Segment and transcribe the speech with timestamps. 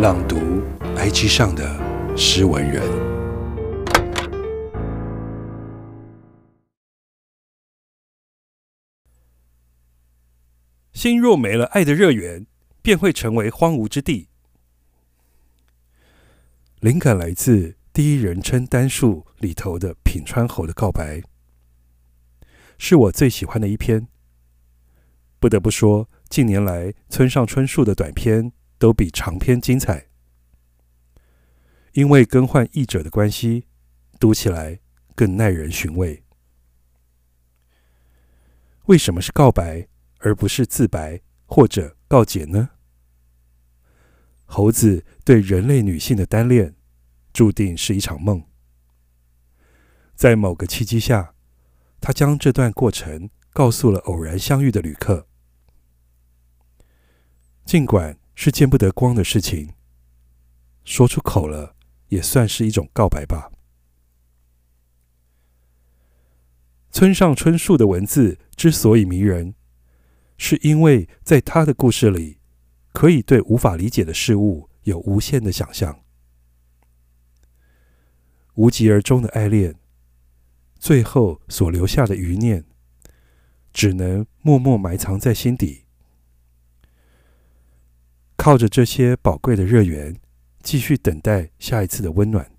[0.00, 0.62] 朗读
[0.96, 1.78] IG 上的
[2.16, 2.82] 诗文人。
[10.94, 12.46] 心若没了爱的热源，
[12.80, 14.28] 便会成为荒芜之地。
[16.78, 21.20] 灵感来自第一人称单数里头的品川侯的告白，
[22.78, 24.08] 是我最喜欢的一篇。
[25.38, 28.50] 不得不说，近年来村上春树的短篇
[28.80, 30.08] 都比长篇精彩。
[31.92, 33.66] 因为更换译者的关系，
[34.18, 34.80] 读起来
[35.14, 36.24] 更耐人寻味。
[38.86, 39.86] 为什么是告白
[40.18, 42.70] 而不是自白或者告解呢？
[44.46, 46.74] 猴子对人类女性的单恋，
[47.32, 48.44] 注定是一场梦。
[50.14, 51.34] 在某个契机下，
[52.00, 55.26] 他将这段过程告诉了偶然相遇的旅客。
[57.64, 59.74] 尽管是见不得光的事情，
[60.82, 61.76] 说出口了。
[62.08, 63.52] 也算是一种告白吧。
[66.90, 69.54] 村上春树的文字之所以迷人，
[70.38, 72.40] 是因为在他的故事里，
[72.94, 76.02] 可以对无法理解的事物有无限的想象。
[78.54, 79.78] 无疾而终的爱恋，
[80.78, 82.64] 最后所留下的余念，
[83.72, 85.84] 只能默默埋藏在心底，
[88.40, 90.18] 靠着这些宝贵的热源。
[90.62, 92.50] 继续等待下一次的温暖，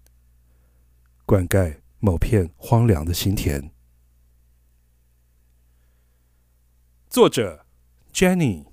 [1.25, 3.71] 灌溉某片荒凉的心田。
[7.09, 7.65] 作者
[8.13, 8.70] ：Jenny。